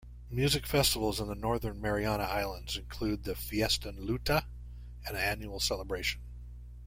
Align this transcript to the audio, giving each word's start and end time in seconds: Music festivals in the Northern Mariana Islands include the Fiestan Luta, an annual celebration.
Music 0.31 0.65
festivals 0.65 1.19
in 1.19 1.27
the 1.27 1.35
Northern 1.35 1.79
Mariana 1.79 2.23
Islands 2.23 2.75
include 2.75 3.23
the 3.23 3.35
Fiestan 3.35 3.99
Luta, 3.99 4.45
an 5.07 5.15
annual 5.15 5.59
celebration. 5.59 6.21